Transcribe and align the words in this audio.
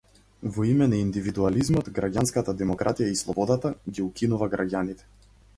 Во 0.53 0.63
име 0.67 0.87
на 0.93 0.97
индивидуализмот, 1.01 1.91
граѓанската 1.99 2.57
демократија 2.63 3.13
и 3.13 3.21
слободата- 3.23 3.75
ги 3.99 4.07
укинува 4.11 4.53
граѓаните. 4.57 5.11